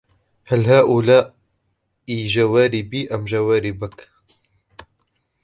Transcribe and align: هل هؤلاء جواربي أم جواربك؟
هل 0.45 0.65
هؤلاء 0.65 1.35
جواربي 2.09 3.07
أم 3.15 3.25
جواربك؟ 3.25 4.09